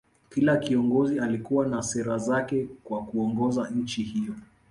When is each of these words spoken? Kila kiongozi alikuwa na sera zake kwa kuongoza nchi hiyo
Kila 0.29 0.57
kiongozi 0.57 1.19
alikuwa 1.19 1.67
na 1.67 1.81
sera 1.83 2.17
zake 2.17 2.67
kwa 2.83 3.03
kuongoza 3.05 3.69
nchi 3.69 4.03
hiyo 4.03 4.35